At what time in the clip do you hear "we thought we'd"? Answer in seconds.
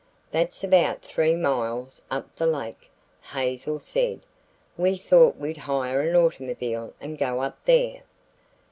4.75-5.57